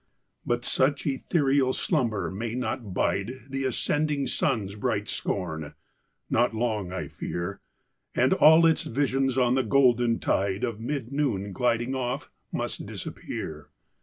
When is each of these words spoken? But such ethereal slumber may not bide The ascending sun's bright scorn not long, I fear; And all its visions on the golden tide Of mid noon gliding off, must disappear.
But 0.43 0.65
such 0.65 1.05
ethereal 1.05 1.73
slumber 1.73 2.31
may 2.31 2.55
not 2.55 2.91
bide 2.91 3.33
The 3.47 3.65
ascending 3.65 4.25
sun's 4.25 4.73
bright 4.73 5.07
scorn 5.07 5.75
not 6.27 6.55
long, 6.55 6.91
I 6.91 7.07
fear; 7.07 7.61
And 8.15 8.33
all 8.33 8.65
its 8.65 8.81
visions 8.81 9.37
on 9.37 9.53
the 9.53 9.61
golden 9.61 10.17
tide 10.19 10.63
Of 10.63 10.79
mid 10.79 11.11
noon 11.11 11.53
gliding 11.53 11.93
off, 11.93 12.31
must 12.51 12.87
disappear. 12.87 13.69